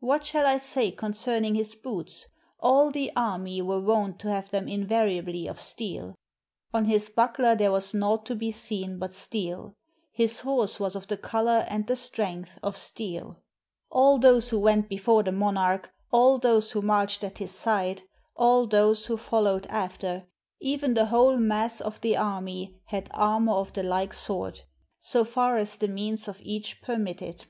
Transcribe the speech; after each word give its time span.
What 0.00 0.24
shall 0.24 0.46
I 0.46 0.56
say 0.56 0.90
concerning 0.90 1.54
his 1.54 1.74
boots? 1.74 2.28
All 2.58 2.90
the 2.90 3.12
army 3.14 3.60
were 3.60 3.78
wont 3.78 4.18
to 4.20 4.30
have 4.30 4.48
them 4.48 4.68
invariably 4.68 5.46
of 5.46 5.60
steel; 5.60 6.14
on 6.72 6.86
his 6.86 7.10
buckler 7.10 7.54
there 7.54 7.70
was 7.72 7.92
naught 7.92 8.24
to 8.24 8.34
be 8.34 8.52
seen 8.52 8.98
but 8.98 9.12
steel; 9.12 9.74
his 10.12 10.40
horse 10.40 10.80
was 10.80 10.96
of 10.96 11.08
the 11.08 11.18
color 11.18 11.66
and 11.68 11.86
the 11.88 11.94
strength 11.94 12.58
of 12.62 12.74
steel. 12.74 13.42
All 13.90 14.16
those 14.16 14.48
who 14.48 14.58
went 14.58 14.88
before 14.88 15.22
the 15.22 15.30
monarch, 15.32 15.90
all 16.10 16.38
those 16.38 16.72
who 16.72 16.80
marched 16.80 17.22
at 17.22 17.36
his 17.36 17.52
side, 17.52 18.02
all 18.34 18.66
those 18.66 19.04
who 19.04 19.18
followed 19.18 19.66
after, 19.66 20.26
even 20.58 20.94
the 20.94 21.04
whole 21.04 21.36
mass 21.36 21.82
of 21.82 22.00
the 22.00 22.16
army 22.16 22.80
had 22.86 23.08
armor 23.12 23.52
of 23.52 23.74
the 23.74 23.82
like 23.82 24.14
sort, 24.14 24.64
so 24.98 25.22
far 25.22 25.58
as 25.58 25.76
the 25.76 25.88
means 25.88 26.28
of 26.28 26.40
each 26.40 26.80
permitted. 26.80 27.44